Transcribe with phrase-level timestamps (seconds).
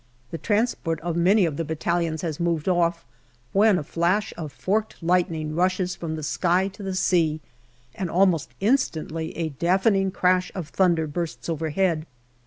[0.31, 3.05] The transport of many of the battalions has moved off,
[3.53, 7.39] when a flash of forked lightning rushes from the sky to the sea,
[7.93, 12.07] and almost instantly a deafening crash of thunder bursts overhead.